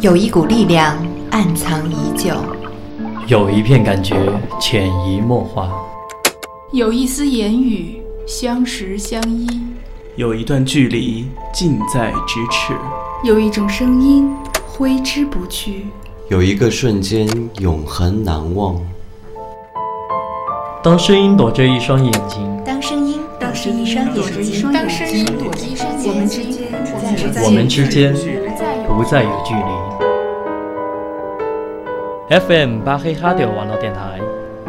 [0.00, 0.96] 有一股力量
[1.30, 2.34] 暗藏已久，
[3.26, 4.16] 有一片感觉
[4.60, 5.70] 潜移默化，
[6.72, 9.48] 有一丝言语相识相依，
[10.16, 12.74] 有一段距离近在咫尺，
[13.24, 14.28] 有一种声音
[14.66, 15.86] 挥之不去，
[16.28, 17.26] 有一个瞬间
[17.60, 18.76] 永恒难忘。
[20.82, 26.63] 当声音躲着一双眼睛，当声音躲着一双眼睛，当声音躲着一双眼睛，我们之间，
[27.44, 28.12] 我们之间
[28.86, 29.60] 不再有距离。
[32.40, 34.18] FM 巴黑哈迪网络电台，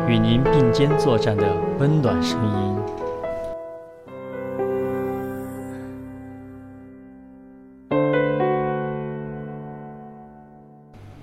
[0.08, 1.48] 与您并肩作战的
[1.80, 2.76] 温暖声音。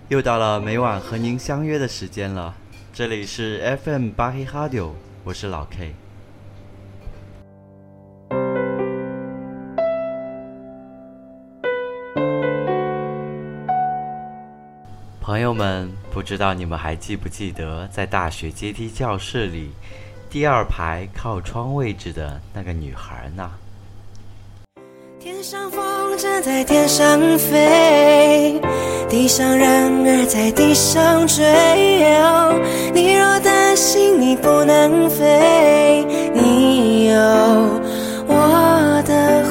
[0.09, 2.55] 又到了每晚和您相约的时间了，
[2.93, 4.80] 这里是 FM 巴黑哈迪，
[5.25, 5.95] 我是老 K。
[15.33, 19.71] 朋友们，不知道你们还记不记得，在大学阶梯教室里，
[20.29, 23.51] 第二排靠窗位置的那个女孩呢？
[25.19, 25.80] 天上风
[26.19, 28.61] 筝在天上飞，
[29.09, 31.43] 地上人儿在地上追。
[32.93, 37.17] 你若担心你不能飞，你有
[38.29, 39.43] 我的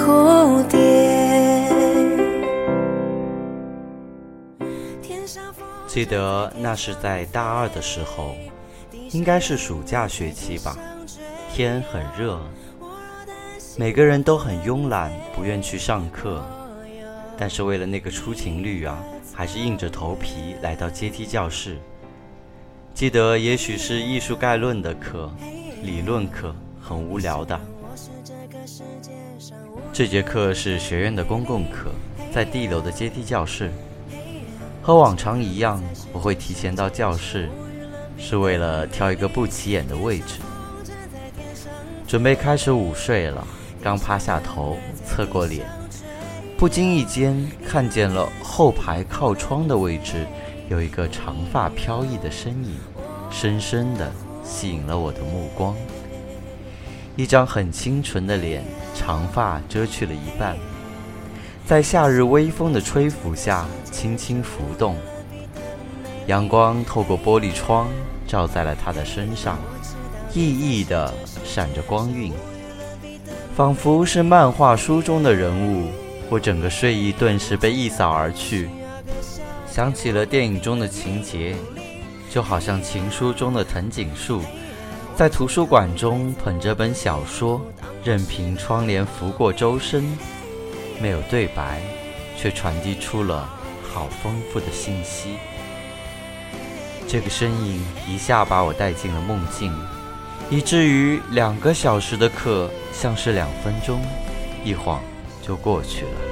[5.93, 8.33] 记得那是在大二的时候，
[9.11, 10.77] 应该是暑假学期吧。
[11.53, 12.39] 天很热，
[13.75, 16.41] 每个人都很慵懒，不愿去上课。
[17.37, 18.97] 但是为了那个出勤率啊，
[19.33, 21.77] 还是硬着头皮来到阶梯教室。
[22.93, 25.29] 记得也许是艺术概论的课，
[25.83, 27.59] 理论课很无聊的。
[29.91, 31.91] 这节课是学院的公共课，
[32.33, 33.69] 在地楼的阶梯教室。
[34.81, 37.49] 和往常一样，我会提前到教室，
[38.17, 40.39] 是为了挑一个不起眼的位置。
[42.07, 43.45] 准备开始午睡了，
[43.81, 45.65] 刚趴下头，侧过脸，
[46.57, 50.25] 不经意间看见了后排靠窗的位置
[50.67, 52.75] 有一个长发飘逸的身影，
[53.29, 54.11] 深深地
[54.43, 55.75] 吸引了我的目光。
[57.15, 58.63] 一张很清纯的脸，
[58.95, 60.57] 长发遮去了一半。
[61.65, 64.95] 在夏日微风的吹拂下，轻轻浮动。
[66.27, 67.87] 阳光透过玻璃窗，
[68.27, 69.57] 照在了他的身上，
[70.33, 71.13] 熠熠地
[71.45, 72.33] 闪着光晕，
[73.55, 75.87] 仿佛是漫画书中的人物。
[76.29, 78.69] 我整个睡意顿时被一扫而去，
[79.69, 81.55] 想起了电影中的情节，
[82.29, 84.41] 就好像情书中的藤井树，
[85.15, 87.61] 在图书馆中捧着本小说，
[88.03, 90.05] 任凭窗帘拂过周身。
[90.99, 91.79] 没有对白，
[92.37, 93.47] 却传递出了
[93.93, 95.35] 好丰富的信息。
[97.07, 99.73] 这个身影一下把我带进了梦境，
[100.49, 104.01] 以至于两个小时的课像是两分钟，
[104.63, 105.01] 一晃
[105.41, 106.30] 就过去了。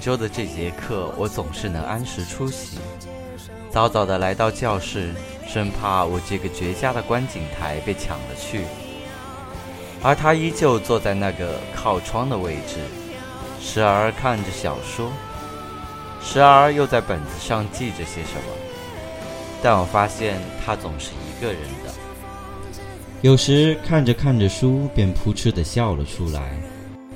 [0.00, 2.78] 周的这节课，我总是能按时出席，
[3.70, 5.12] 早早的来到教室，
[5.46, 8.64] 生怕我这个绝佳的观景台被抢了去。
[10.02, 12.78] 而他依旧坐在那个靠窗的位置，
[13.60, 15.12] 时而看着小说，
[16.22, 18.52] 时而又在本子上记着些什么。
[19.62, 21.92] 但我发现他总是一个人的，
[23.20, 26.58] 有时看着看着书，便扑哧的笑了出来。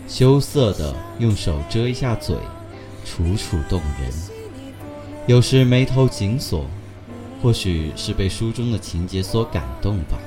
[0.06, 2.36] 羞涩的用手遮一下嘴，
[3.04, 4.10] 楚楚动人。
[5.26, 6.66] 有时眉头紧锁，
[7.42, 10.18] 或许是被书中的情节所感动吧，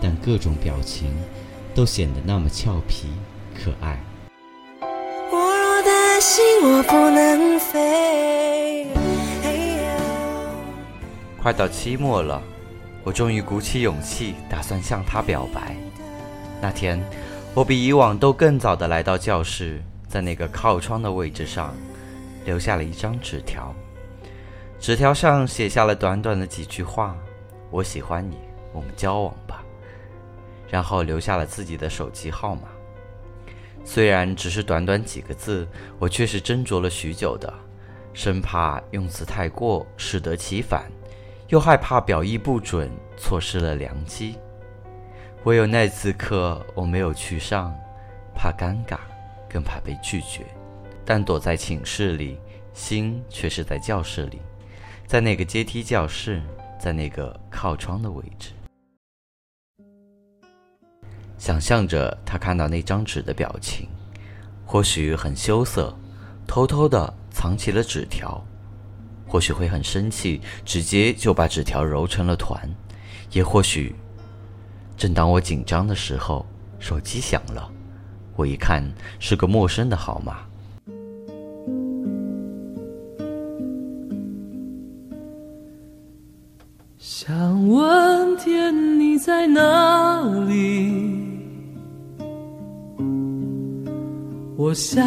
[0.00, 1.14] 但各种表情
[1.74, 3.08] 都显得那么俏皮
[3.54, 3.98] 可爱。
[5.30, 8.86] 我若担心我不能飞，
[11.42, 12.40] 快到期末了，
[13.02, 15.76] 我终于鼓起勇气，打算向他表白。
[16.62, 16.98] 那天，
[17.52, 21.74] 我比以往都更早的来到教室，在那个靠窗的位置上，
[22.44, 23.74] 留下了一张纸条。
[24.78, 27.16] 纸条上写下了短短的几句话
[27.70, 28.38] ：“我喜欢你，
[28.72, 29.64] 我们交往吧。”
[30.68, 32.62] 然后留下了自己的手机号码。
[33.84, 35.68] 虽然只是短短几个字，
[35.98, 37.52] 我却是斟酌了许久的，
[38.12, 40.90] 生怕用词太过，适得其反。
[41.48, 44.36] 又害怕表意不准，错失了良机。
[45.44, 47.74] 唯有那次课我没有去上，
[48.34, 48.96] 怕尴尬，
[49.48, 50.46] 更怕被拒绝。
[51.04, 52.38] 但躲在寝室里，
[52.72, 54.40] 心却是在教室里，
[55.06, 56.42] 在那个阶梯教室，
[56.78, 58.50] 在那个靠窗的位置。
[61.36, 63.86] 想象着他看到那张纸的表情，
[64.64, 65.94] 或许很羞涩，
[66.46, 68.42] 偷偷的藏起了纸条。
[69.26, 72.60] 或许会很生气，直接就把纸条揉成了团；
[73.32, 73.94] 也或许，
[74.96, 76.46] 正当我紧张的时候，
[76.78, 77.68] 手机响了，
[78.36, 80.46] 我一看是个陌生的号码。
[87.64, 90.92] 想问天你在哪里？
[94.54, 95.02] 我想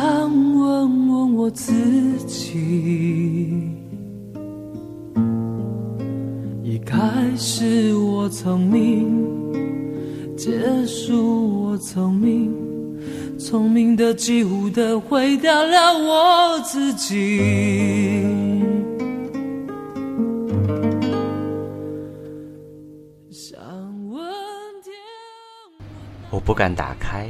[0.57, 1.71] 问问我自
[2.25, 3.61] 己。
[6.63, 6.97] 一开
[7.35, 9.07] 始我聪明，
[10.35, 12.51] 结束我聪明，
[13.37, 18.46] 聪明的几乎的毁掉了我自己。
[26.47, 27.27] 不敢打开，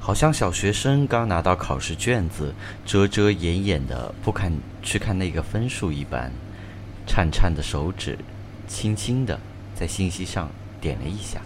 [0.00, 2.54] 好像小学生刚拿到考试卷子，
[2.86, 4.50] 遮遮掩掩的不敢
[4.82, 6.32] 去看那个分数一般，
[7.06, 8.16] 颤颤的手指。
[8.66, 9.38] 轻轻的
[9.74, 10.48] 在信息上
[10.80, 11.42] 点了一下，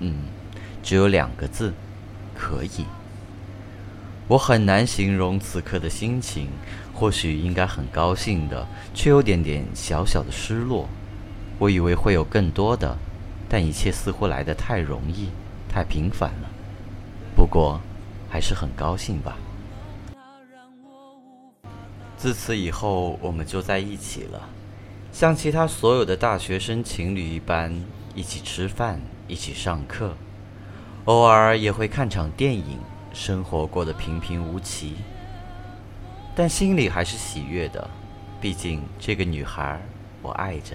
[0.00, 0.24] 嗯，
[0.82, 1.72] 只有两个字，
[2.36, 2.84] 可以。
[4.26, 6.48] 我很难形容此刻的心情，
[6.92, 10.88] 或许应该很高兴的，却有点点小小的失落。
[11.60, 12.98] 我以为会有更多的，
[13.48, 15.28] 但一切似乎来得太容易，
[15.78, 16.50] 太平凡了。
[17.36, 17.80] 不过，
[18.28, 19.36] 还是很高兴吧。
[22.16, 24.48] 自此以后，我们就在一起了。
[25.12, 27.72] 像其他所有的大学生情侣一般，
[28.12, 30.16] 一起吃饭，一起上课，
[31.04, 32.80] 偶尔也会看场电影，
[33.14, 34.96] 生活过得平平无奇，
[36.34, 37.88] 但心里还是喜悦的。
[38.40, 39.80] 毕竟这个女孩，
[40.22, 40.74] 我爱着。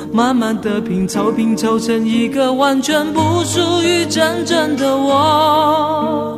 [0.13, 6.37] 慢慢的拼凑，拼凑成一个完全不属于真正的我。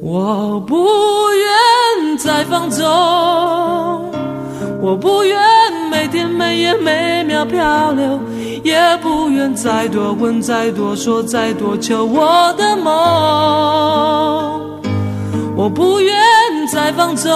[0.00, 0.86] 我不
[1.30, 2.86] 愿再放纵。
[4.80, 5.38] 我不愿
[5.90, 8.18] 每天每夜每秒漂流，
[8.64, 12.92] 也不愿再多问、再多说、再多求我的梦。
[15.56, 16.12] 我不愿
[16.72, 17.30] 再放纵，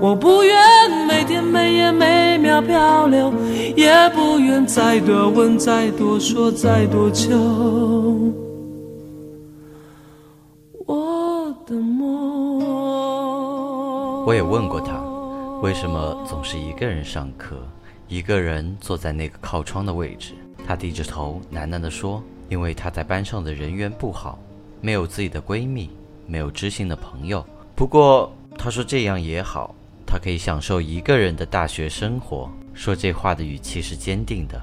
[0.00, 0.54] 我不愿
[1.08, 3.32] 每天每夜每秒漂流，
[3.76, 7.36] 也不愿再多问、再多说、再多求
[10.86, 12.58] 我的梦。
[14.24, 15.02] 我也问过他。
[15.62, 17.56] 为什么总是一个人上课，
[18.06, 20.32] 一个人坐在那个靠窗的位置？
[20.64, 24.38] 她低着头喃喃地说：“因为她在班上的人缘不好，
[24.80, 25.90] 没有自己的闺蜜，
[26.24, 27.44] 没有知心的朋友。
[27.74, 29.74] 不过她说这样也好，
[30.08, 34.60] 他可以享受一个人的大学生活。”说这话的语气是坚定的，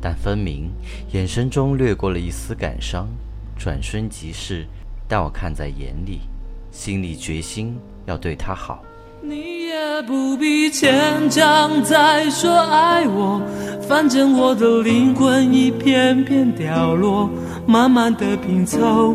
[0.00, 0.70] 但分明
[1.12, 3.06] 眼神中掠过了一丝感伤。
[3.58, 4.66] 转瞬即逝，
[5.06, 6.20] 但我看在眼里，
[6.72, 8.82] 心里决心要对他好。
[9.22, 13.38] 你也不必牵强再说爱我，
[13.86, 17.28] 反正我的灵魂一片片掉落，
[17.66, 19.14] 慢慢的拼凑，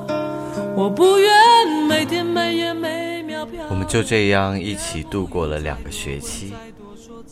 [0.75, 3.65] 我不愿每天每夜每秒飘。
[3.69, 6.53] 我们就这样一起度过了两个学期，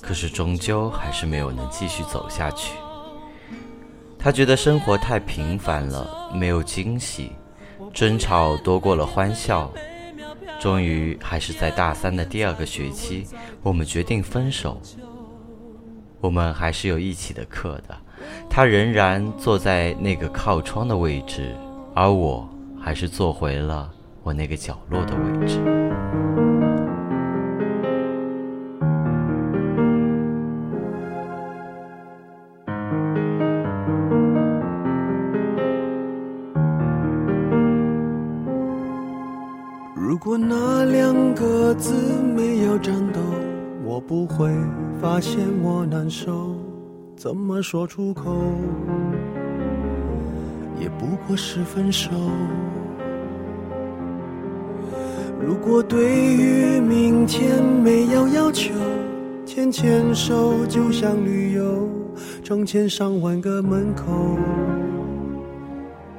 [0.02, 2.74] 可是终究还是没有能继续走下去。
[4.18, 7.32] 他觉得生活太平凡了，没有惊喜，
[7.94, 9.72] 争吵多过了欢笑。
[10.60, 13.26] 终于还是在大三的第二个学期，
[13.64, 14.82] 我们决定分手。
[16.20, 17.98] 我们还是有一起的课的，
[18.50, 21.56] 他仍然坐在那个靠窗的位置，
[21.96, 22.46] 而我
[22.80, 23.92] 还是坐回了
[24.24, 25.60] 我那个角落的位置。
[39.96, 41.94] 如果那两个字
[42.36, 43.20] 没有颤抖，
[43.84, 44.50] 我不会
[45.02, 46.56] 发现我难受。
[47.16, 48.36] 怎么说出口，
[51.30, 52.10] 或是分手。
[55.40, 58.74] 如果对于明天没有要求，
[59.46, 61.88] 牵牵手就像旅游，
[62.44, 64.40] 成千上万个门口，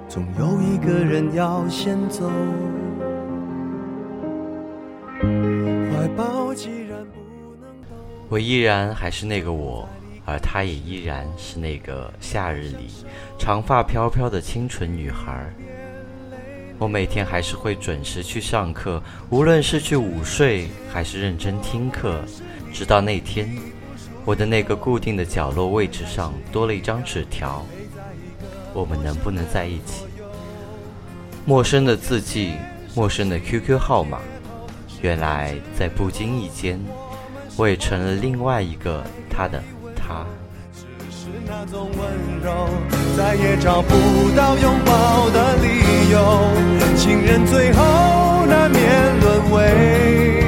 [0.08, 2.30] 总有一个人要先走。
[5.20, 7.96] 怀抱既然不能抱
[8.28, 9.88] 我依然还是那个我，
[10.30, 12.88] 而她也依然是那个夏日里
[13.36, 15.44] 长发飘飘的清纯女孩。
[16.78, 22.22] 我每天还是会准时去上课，无论是去午睡还是认真听课。
[22.72, 23.50] 直到那天，
[24.24, 27.66] 我的那个固定的角落位置上多了一张纸条：
[28.72, 30.06] 我们能不能在一起？
[31.44, 32.54] 陌生的字迹，
[32.94, 34.20] 陌生的 QQ 号码。
[35.02, 36.78] 原来在不经意间，
[37.56, 39.62] 我也成了另外一个他的
[40.74, 40.86] 只。
[41.10, 42.00] 是那种温
[42.42, 42.68] 柔，
[43.16, 43.94] 再也找不
[44.36, 46.50] 到拥抱的理由。
[46.96, 47.82] 情人最后
[48.46, 48.80] 难免
[49.20, 50.39] 沦为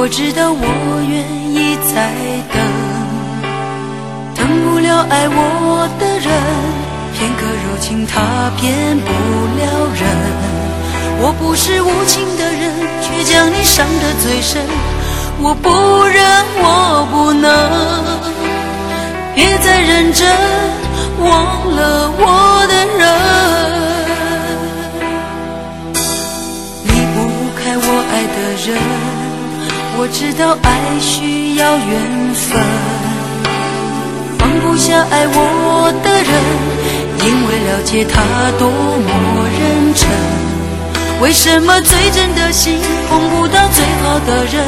[0.00, 0.62] 我知道我
[1.10, 2.14] 愿意再
[2.54, 2.62] 等，
[4.36, 6.30] 等不了爱我的人，
[7.14, 9.10] 片刻柔情他骗不
[9.58, 10.06] 了人。
[11.20, 12.70] 我不是无情的人，
[13.02, 14.62] 却将你伤得最深。
[15.40, 15.68] 我不
[16.04, 16.22] 忍，
[16.62, 17.50] 我不能，
[19.34, 20.30] 别再认真
[21.26, 23.02] 忘了我的人。
[26.84, 27.18] 离不
[27.58, 28.78] 开我爱的人，
[30.00, 32.62] 我知道爱需要缘分，
[34.38, 36.30] 放不下爱我的人，
[37.26, 38.22] 因为了解他
[38.60, 39.10] 多么
[39.58, 40.06] 认真。
[41.20, 42.78] 为什么最真的心
[43.10, 44.64] 碰不到最好的人？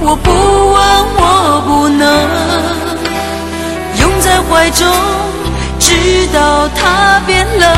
[0.00, 0.76] 我不问，
[1.14, 2.04] 我不能
[4.00, 4.92] 拥在怀中，
[5.78, 7.70] 直到他变冷。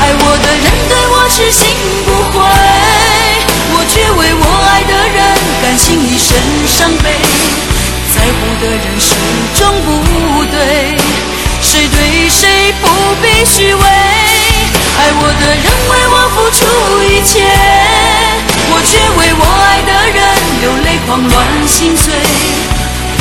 [0.00, 1.68] 爱我的人对我痴心
[2.06, 2.40] 不悔，
[3.88, 5.18] 却为我爱的人
[5.62, 7.04] 甘心一生伤悲。
[8.14, 9.14] 在乎的人始
[9.58, 9.88] 终不
[10.46, 10.96] 对，
[11.60, 12.88] 谁对谁不
[13.22, 13.82] 必虚伪。
[14.98, 16.60] 爱我的人为我付出
[17.02, 17.44] 一切，
[18.70, 20.18] 我却为我爱的人
[20.60, 21.34] 流泪狂乱
[21.68, 22.14] 心碎。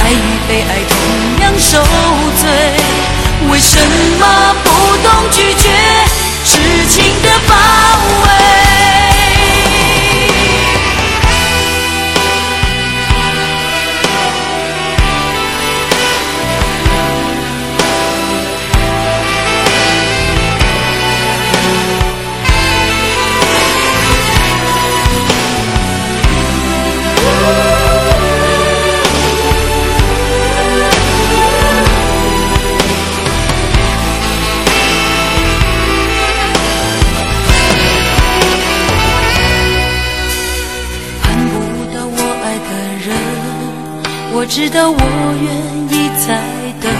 [0.03, 0.13] 爱与
[0.47, 0.93] 被爱同
[1.41, 1.83] 样受
[2.39, 2.43] 罪，
[3.49, 3.77] 为什
[4.19, 4.69] 么不
[5.03, 5.69] 懂拒绝
[6.45, 6.53] 痴
[6.87, 7.53] 情的包
[8.23, 8.44] 围？
[44.45, 44.99] 我知道我
[45.41, 45.49] 愿
[45.89, 46.37] 意再
[46.79, 46.93] 等，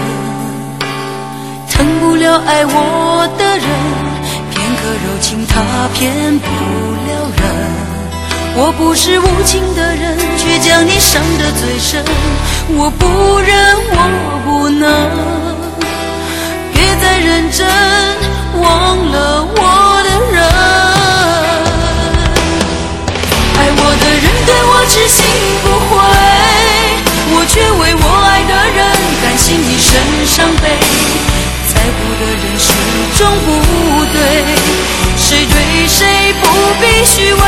[1.70, 3.68] 疼不了爱我的人，
[4.50, 5.54] 片刻柔情他
[5.94, 6.46] 骗不
[7.06, 7.46] 了人。
[8.56, 12.04] 我不是无情的人，却将你伤得最深。
[12.70, 13.96] 我不忍，我
[14.44, 14.90] 不能，
[16.74, 17.64] 别再认真，
[29.96, 30.78] 很伤悲。
[31.68, 32.66] 在乎的人始
[33.18, 33.48] 终不
[34.12, 34.16] 对，
[35.16, 36.44] 谁对谁不
[36.80, 37.40] 必虚伪。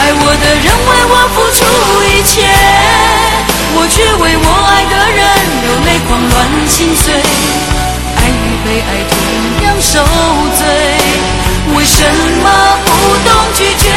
[0.12, 1.60] 我的人为我付出
[2.04, 2.46] 一切，
[3.74, 5.18] 我却为我爱的人
[5.62, 6.36] 流泪狂乱
[6.68, 7.12] 心碎，
[8.16, 8.32] 爱与
[8.64, 9.12] 被爱同
[9.64, 9.92] 样受
[10.56, 10.60] 罪，
[11.74, 12.04] 为什
[12.42, 12.46] 么
[12.86, 12.88] 不
[13.28, 13.90] 懂拒绝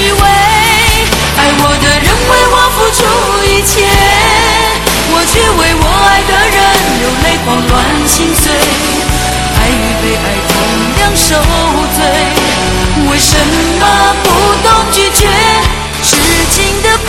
[0.00, 0.18] 以为？
[1.36, 2.98] 爱我的人为我付出
[3.44, 3.72] 一切，
[5.12, 6.56] 我却为我爱的人
[7.00, 7.70] 流泪狂乱
[8.08, 8.44] 心碎，
[9.56, 10.52] 爱与被爱同
[11.00, 11.28] 样受
[11.96, 11.98] 罪，
[13.10, 13.36] 为什
[13.78, 13.82] 么
[14.22, 14.26] 不
[14.62, 15.20] 懂拒绝
[16.02, 16.08] 痴
[16.50, 17.08] 情的包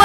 [0.00, 0.04] 围？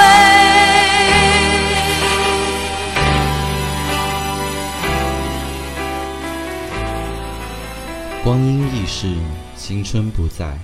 [8.22, 9.16] 光阴易逝。
[9.56, 10.58] 青春不在，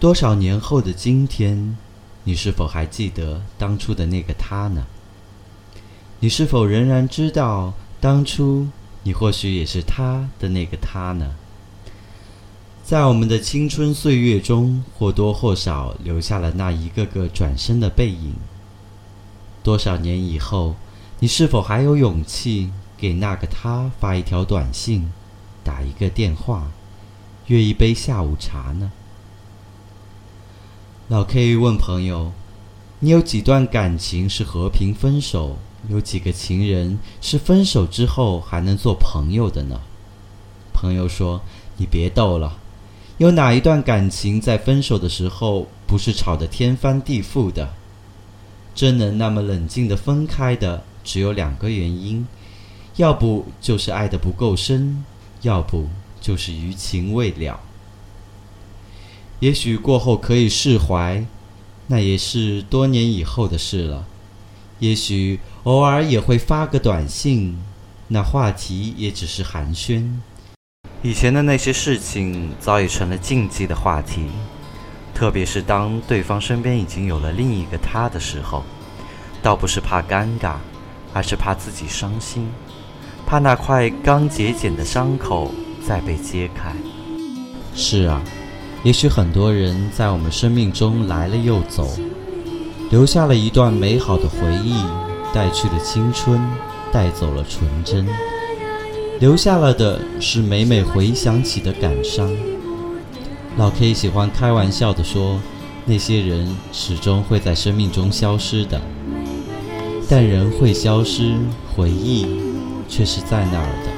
[0.00, 1.76] 多少年后的今天，
[2.22, 4.86] 你是否还记得当初的那个他呢？
[6.20, 8.68] 你是否仍然知道当初
[9.02, 11.34] 你或许也是他的那个他呢？
[12.84, 18.34] 在我们的青春岁月中，或多或少留下了那一个个转身的背影。
[19.64, 20.76] 多少年以后，
[21.18, 25.12] 你是否还有勇气给那个他发一条短信，
[25.64, 26.70] 打一个电话？
[27.48, 28.92] 约一杯下午茶呢？
[31.08, 32.32] 老 K 问朋友
[33.00, 35.56] ：“你有几段感情是和平分手？
[35.88, 39.80] 有几个情人是分手之后还能做朋友的呢？”
[40.74, 41.40] 朋友说
[41.78, 42.58] ：“你别逗了，
[43.16, 47.70] 有哪一段感情在分手的时候不是吵得天翻地覆的？
[48.74, 52.26] 真能那么冷静的分开的，只有两个原因：
[52.96, 55.02] 要不就是爱的不够深，
[55.40, 55.88] 要不……”
[56.20, 57.60] 就是余情未了，
[59.40, 61.24] 也许过后可以释怀，
[61.86, 64.04] 那也是多年以后的事了。
[64.78, 67.56] 也许偶尔也会发个短信，
[68.08, 70.04] 那话题也只是寒暄。
[71.02, 74.26] 以前的那些事情早已成了禁忌的话题，
[75.14, 78.64] 特别是当对方身边已经有了另一个他的时候，
[79.42, 80.56] 倒不是怕尴尬，
[81.12, 82.48] 而是怕自己伤心，
[83.26, 85.52] 怕那块刚结茧的伤口。
[85.86, 86.70] 再被揭开。
[87.74, 88.20] 是啊，
[88.84, 91.88] 也许很多人在我们生命中来了又走，
[92.90, 94.74] 留下了一段美好的回忆，
[95.34, 96.40] 带去了青春，
[96.92, 98.06] 带走了纯真，
[99.18, 102.30] 留下了的是每每回想起的感伤。
[103.56, 105.40] 老 K 喜欢开玩笑的说，
[105.84, 108.80] 那些人始终会在生命中消失的，
[110.08, 111.32] 但人会消失，
[111.74, 112.26] 回忆
[112.88, 113.90] 却是在那儿的。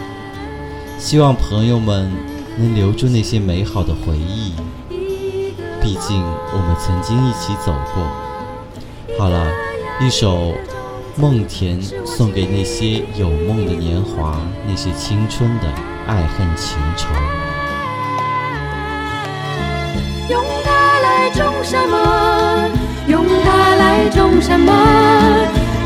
[0.98, 2.10] 希望朋友们
[2.58, 4.52] 能留住那些美好的回忆，
[5.80, 9.16] 毕竟我们曾经一起走过。
[9.18, 9.46] 好了，
[10.00, 10.52] 一首
[11.16, 15.66] 《梦田》送给那些有梦的年华，那些青春的
[16.06, 17.08] 爱恨情仇。
[20.28, 22.68] 用它来种什么？
[23.08, 24.72] 用它来种什么？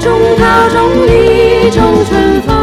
[0.01, 2.54] 种桃，种李，种春风。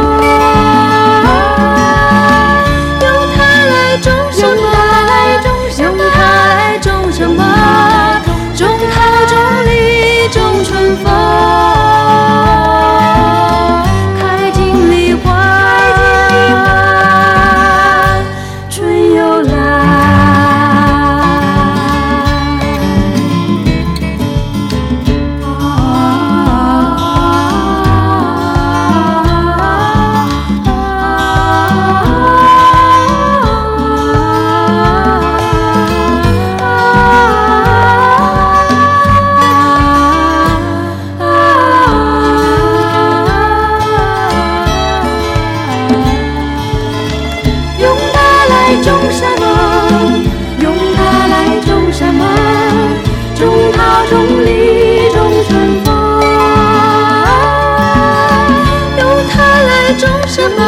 [60.02, 60.58] 种什么？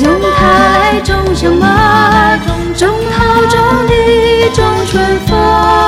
[0.00, 2.40] 用它来种什么？
[2.74, 5.83] 种桃，种李，种春风。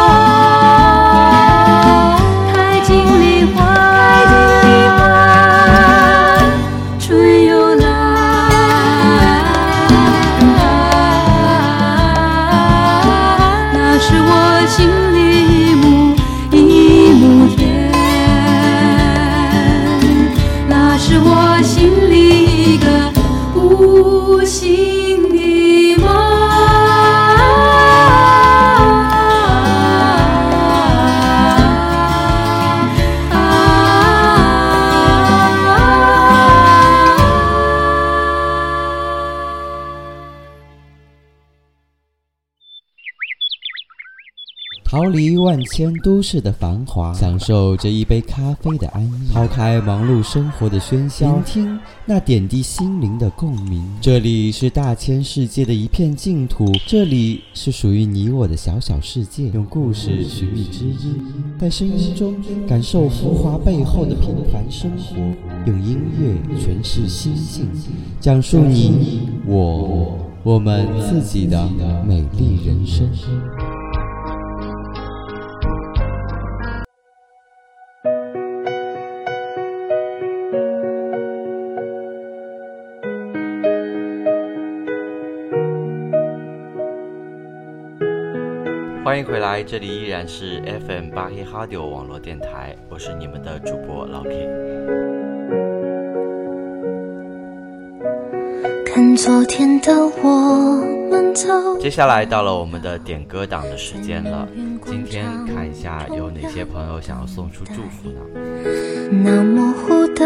[45.76, 53.86] 千都市的繁华，享受这一杯咖啡的安逸，抛开忙碌生活的喧嚣，聆听那点滴心灵的共鸣。
[54.00, 59.48] 这里是大千世界的一片净土，这里是属于你我的小小世界。
[59.48, 61.22] 用故事寻觅知音，
[61.60, 62.34] 在声音中
[62.66, 65.14] 感受浮华背后的平凡生活，
[65.66, 67.68] 用音乐诠释心境，
[68.18, 71.68] 讲述你我我们自己的
[72.06, 73.06] 美丽人生。
[89.16, 94.46] 欢迎回来，这里依然是 FM 八黑 Radio 网络电台，我是你们的主播老 K。
[98.85, 99.90] 看昨天的
[100.22, 101.48] 我们走。
[101.79, 104.46] 接下来到了我们的点歌档的时间了，
[104.85, 108.20] 今天看一下有哪些朋友想要送出祝福呢？
[109.24, 110.24] 那模糊的，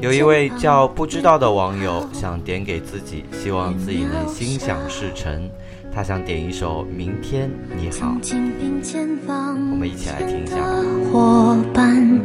[0.00, 5.50] 有一位叫不知道的网友想点给自己，希望自己能心想事成。
[5.94, 8.16] 他想点一首《明天你好》，
[9.70, 10.64] 我们一起来听一下吧。
[11.12, 12.18] 伙伴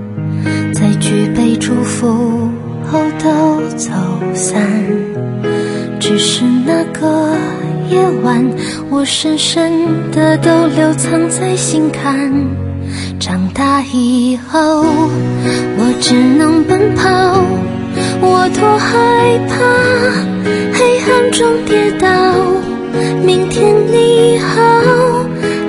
[0.74, 2.50] 在举杯祝福
[2.90, 3.92] 后都走
[4.34, 4.66] 散，
[6.00, 7.36] 只是那个
[7.90, 8.42] 夜晚，
[8.90, 9.70] 我深深
[10.14, 12.32] 的都留藏在心坎。
[13.20, 14.86] 长大以后，
[15.78, 17.44] 我只能奔跑，
[18.22, 19.56] 我多害怕
[20.74, 22.08] 黑暗中跌倒。
[23.26, 24.62] 明天你好，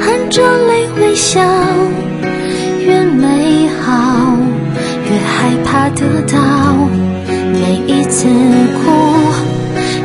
[0.00, 1.40] 含着泪微笑，
[2.80, 4.36] 越美好
[5.10, 6.38] 越害怕得到。
[7.52, 8.90] 每一次哭，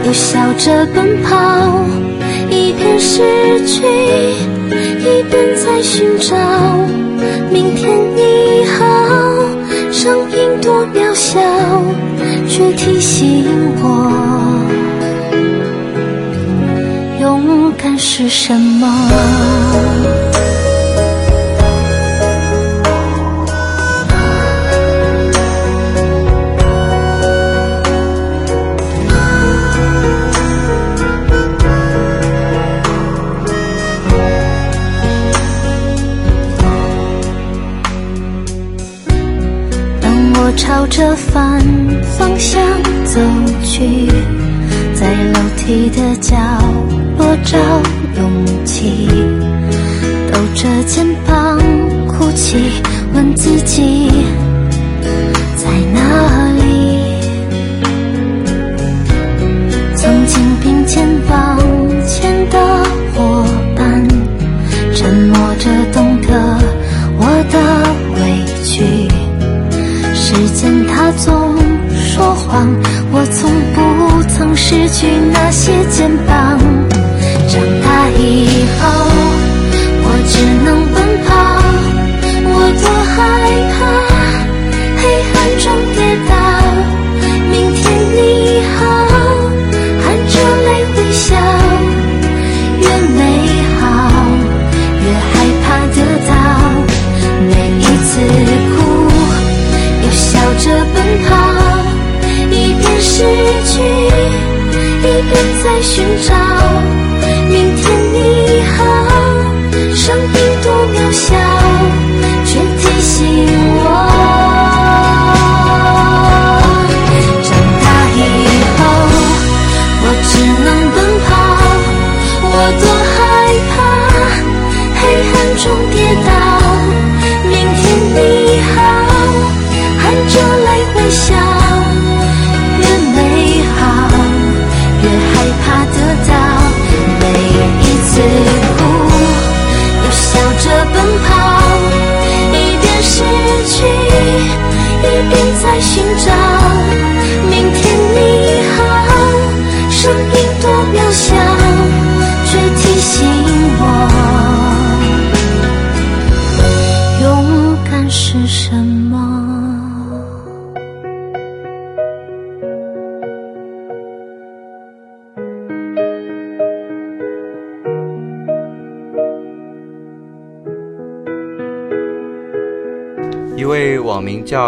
[0.06, 1.86] 又笑着奔跑，
[2.50, 3.22] 一边失
[3.66, 3.86] 去，
[5.00, 6.36] 一边在寻找。
[7.52, 8.86] 明天你好，
[9.92, 11.40] 声音多渺小，
[12.48, 13.46] 却提醒
[13.82, 14.53] 我。
[18.15, 18.88] 是什么？
[40.02, 41.60] 当我朝着反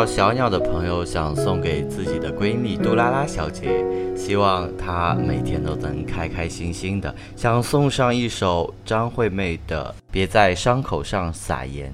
[0.05, 3.83] 小鸟的朋友想送给自己的闺蜜杜拉拉小姐，
[4.15, 11.89] 希望她每天都能开开心心的，想送上一首张惠妹的《别在伤口上撒盐》，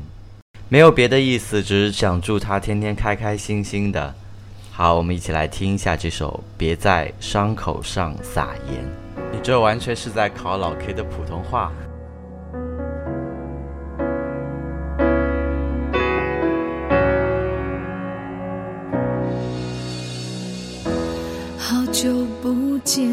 [0.68, 4.14] 没有别的意思，只是想祝她天天开开心心的。
[4.72, 8.84] 好，我们一起来听一下这首《别在伤口上撒盐》。
[9.32, 11.72] 你这完全是在考老 K 的普通话。
[22.84, 23.08] 见，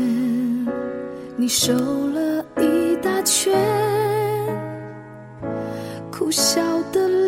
[1.37, 3.55] 你瘦了一大圈，
[6.11, 6.61] 苦笑
[6.93, 7.28] 的脸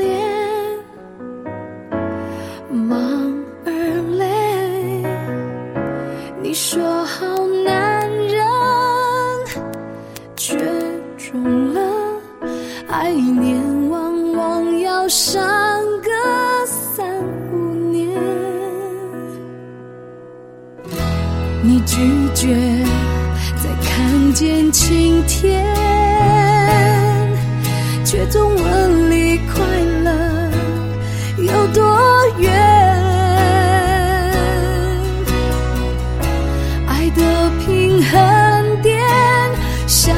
[22.41, 22.49] 觉
[23.63, 25.63] 再看见晴天，
[28.03, 29.63] 却总问离快
[30.03, 30.11] 乐
[31.37, 31.85] 有多
[32.39, 32.51] 远？
[36.89, 38.99] 爱的平衡点，
[39.87, 40.11] 小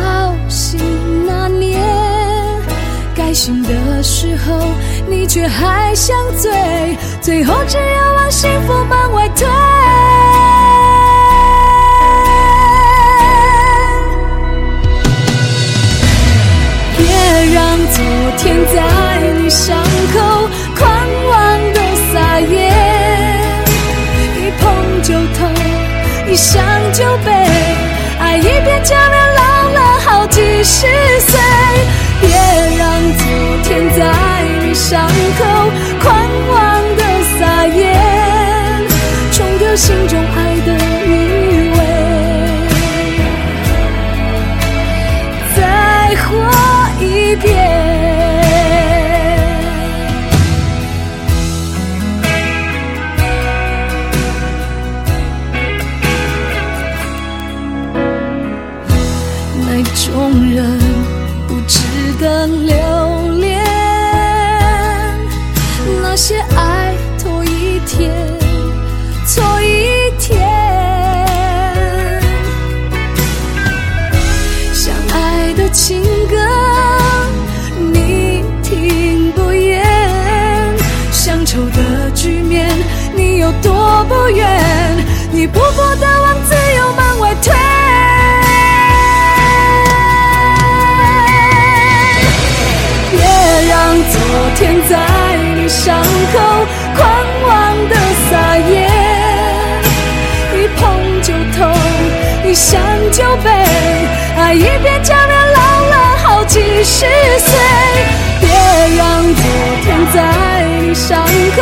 [0.49, 0.79] 心
[1.27, 1.77] 拿捏。
[3.17, 4.61] 该醒的时候，
[5.11, 6.53] 你却还想醉，
[7.21, 9.45] 最后只有往幸福门外推。
[18.37, 18.77] 甜在
[19.39, 19.77] 你伤
[20.13, 20.85] 口狂
[21.29, 21.33] 妄
[21.73, 21.81] 的
[22.13, 22.55] 撒野，
[24.37, 24.63] 一碰
[25.03, 25.41] 就痛，
[26.29, 27.31] 一想就悲，
[28.19, 30.87] 爱一遍教人老了好几十
[31.21, 31.41] 岁。
[32.21, 32.31] 别
[32.79, 32.83] 让
[33.19, 33.25] 昨
[33.65, 34.01] 天在
[34.65, 35.41] 你伤口
[36.03, 36.12] 狂
[84.05, 84.47] 不愿？
[85.31, 87.53] 你不过的往自由门外推。
[93.11, 93.21] 别
[93.69, 93.73] 让
[94.11, 94.21] 昨
[94.57, 94.93] 天在
[95.55, 96.39] 你伤口
[96.97, 97.01] 狂
[97.47, 97.51] 妄
[97.89, 97.95] 的
[98.31, 98.71] 撒盐，
[100.55, 100.81] 一碰
[101.23, 101.73] 就痛，
[102.45, 103.51] 一想就悲，
[104.37, 107.07] 爱一遍就能老了好几十
[107.39, 107.51] 岁。
[108.41, 108.49] 别
[108.97, 109.43] 让昨
[109.83, 110.17] 天在
[110.81, 111.25] 你伤
[111.57, 111.59] 口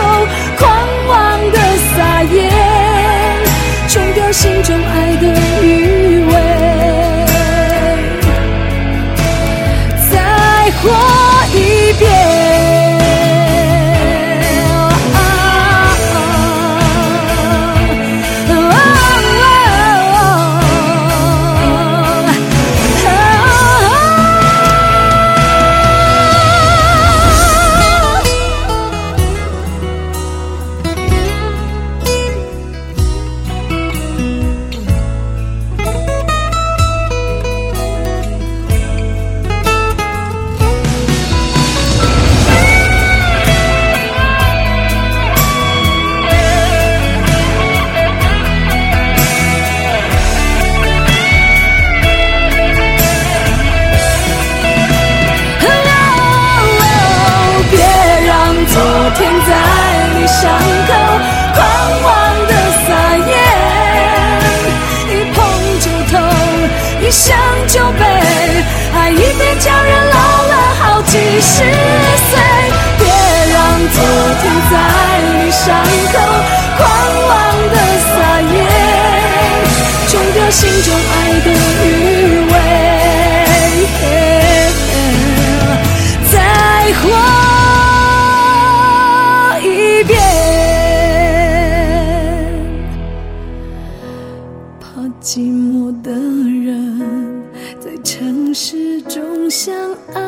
[98.53, 99.75] 始终相
[100.13, 100.23] 爱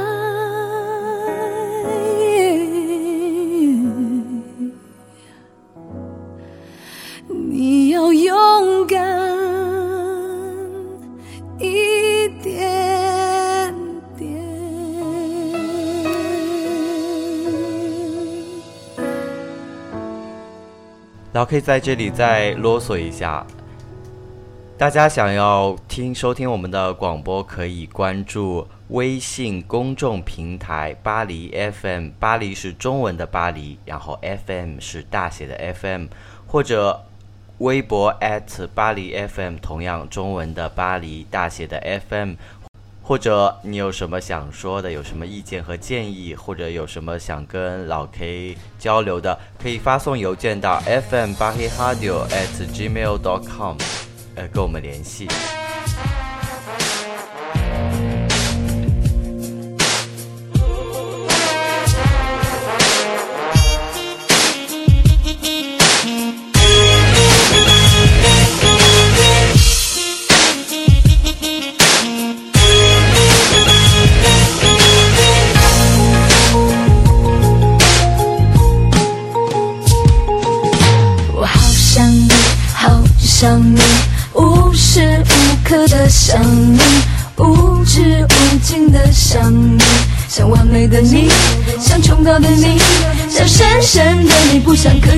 [7.28, 8.98] 你要勇敢
[11.58, 13.74] 一点
[14.16, 14.28] 点。
[21.32, 23.46] 然后可以在这里再啰嗦一下。
[24.78, 36.06] 大家想要听收听我们的广播，可以关注微信公众平台“巴黎 FM”，巴黎是中文的巴黎，然后 FM 是大写的 FM，
[36.48, 37.00] 或者
[37.58, 38.12] 微博
[38.74, 42.34] 巴黎 FM，同样中文的巴黎大写的 FM。
[43.04, 53.76] 或者你有什么想说的，有什么意见和建议，或者有什么想跟老 K 交流的，可以发送邮件到 fm 八黑 radio at gmail dot com，
[54.34, 55.28] 呃，跟我们联系。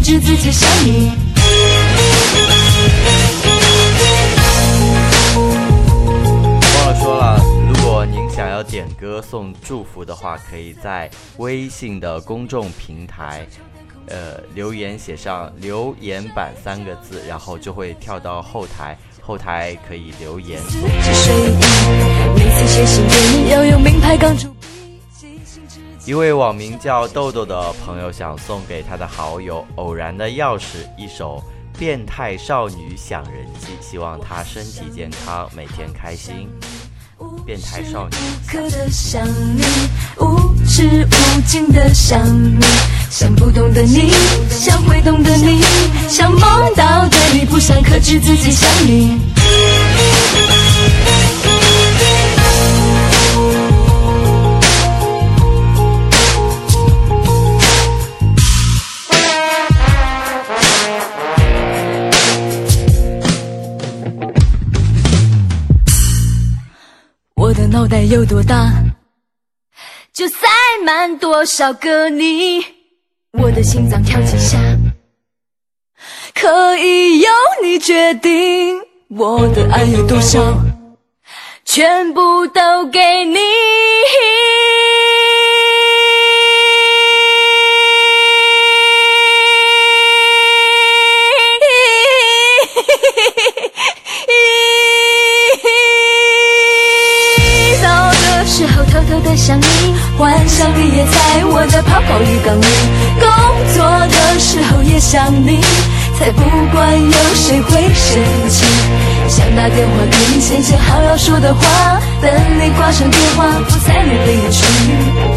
[0.05, 1.13] 制自己想你。
[6.77, 13.47] 忘了说了，如果您想要点歌送祝福的话，可以在微信的公众平台。
[14.09, 20.61] 呃，留言写上“留言板”三个字，然后就会跳到后台，后台可以留言。
[26.07, 30.61] 一位网名叫豆豆的朋友想送给他的好友《偶然的钥匙》
[30.99, 31.43] 一首
[31.79, 36.51] 《变态少女想人记》，希望他身体健康，每天开心。
[37.47, 38.17] 变态少女，
[38.91, 39.63] 想你，
[40.19, 42.61] 无止无尽的想你，
[43.09, 44.13] 想不懂的你，
[44.51, 45.63] 想会懂的你，
[46.07, 49.21] 想梦到的你，不想克制自己想你。
[67.95, 68.73] 爱有多大，
[70.13, 70.49] 就塞
[70.85, 72.67] 满多少个你。
[73.39, 74.59] 我的心脏跳几下，
[76.35, 77.31] 可以由
[77.63, 78.81] 你决定。
[79.11, 80.41] 我的爱有多少，
[81.65, 83.39] 全部都给你。
[99.37, 102.67] 想你，幻想你也在我的泡泡浴缸里。
[103.19, 103.27] 工
[103.75, 105.61] 作的时候也想你，
[106.19, 106.41] 才不
[106.73, 108.65] 管有谁会生气。
[109.29, 115.34] 想打电话给你，先写好要说的话，等你挂上电话，我才能离去。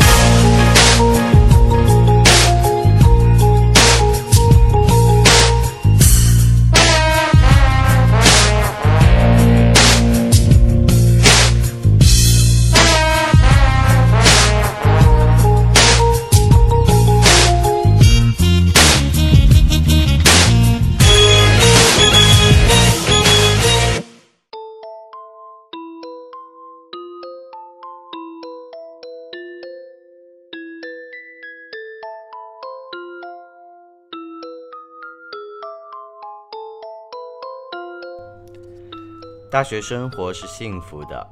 [39.57, 41.27] 大学生活是幸福的，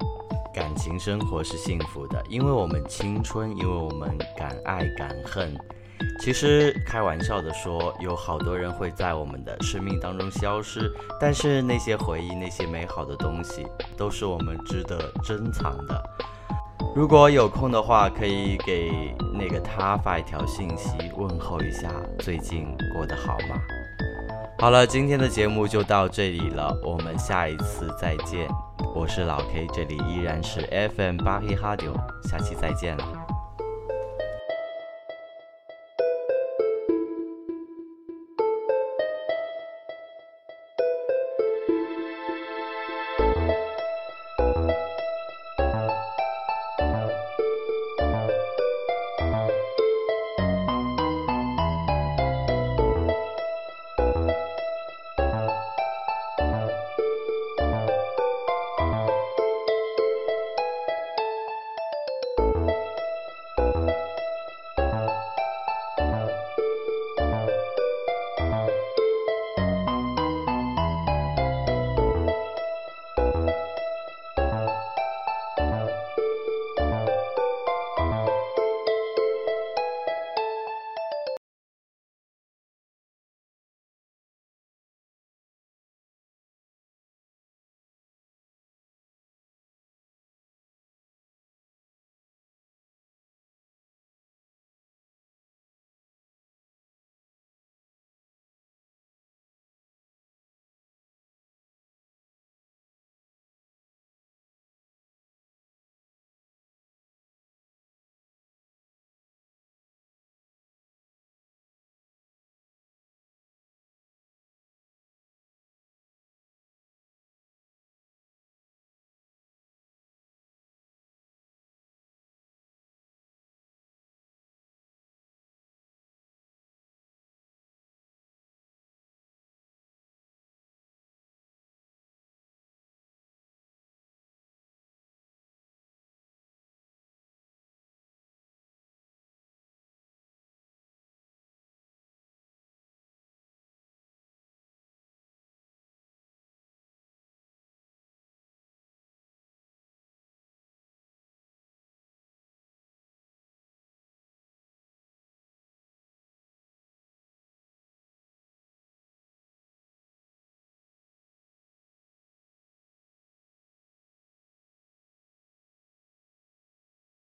[0.51, 5.55] 感情生活是幸福的，因为我们青春，因为我们敢爱敢恨。
[6.19, 13.63] 其实开玩笑的说，有好多人会在我们的生命当中消失，但是那些回忆，那些美好的东西，
[13.95, 16.03] 都是我们值得珍藏的。
[16.95, 23.55] 如果有空的话，可以给那个他发一条信息，问候一下，最近过得好吗？
[24.57, 28.47] 好了，今天的节目就到这里了，我们下一次再见。
[28.95, 30.61] 我是老 K，这里依然是
[30.95, 31.93] FM 八黑哈丢，
[32.23, 33.34] 下期再见了。